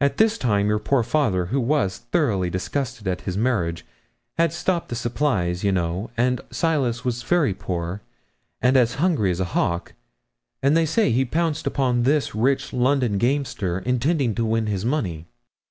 At 0.00 0.16
this 0.16 0.38
time 0.38 0.68
your 0.68 0.78
poor 0.78 1.02
father, 1.02 1.44
who 1.52 1.60
was 1.60 1.98
thoroughly 1.98 2.48
disgusted 2.48 3.06
at 3.06 3.20
his 3.28 3.36
marriage, 3.36 3.84
had 4.38 4.54
stopped 4.54 4.88
the 4.88 4.94
supplies, 4.94 5.62
you 5.62 5.70
know, 5.70 6.08
and 6.16 6.40
Silas 6.50 7.04
was 7.04 7.22
very 7.22 7.52
poor, 7.52 8.00
and 8.62 8.74
as 8.74 8.94
hungry 8.94 9.30
as 9.30 9.38
a 9.38 9.44
hawk, 9.52 9.92
and 10.62 10.74
they 10.74 10.86
said 10.86 11.12
he 11.12 11.26
pounced 11.26 11.66
upon 11.66 12.04
this 12.04 12.34
rich 12.34 12.72
London 12.72 13.18
gamester, 13.18 13.80
intending 13.80 14.34
to 14.36 14.46
win 14.46 14.66
his 14.66 14.86
money. 14.86 15.26